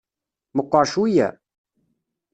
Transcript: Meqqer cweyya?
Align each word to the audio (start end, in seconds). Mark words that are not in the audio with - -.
Meqqer 0.55 0.85
cweyya? 0.91 1.27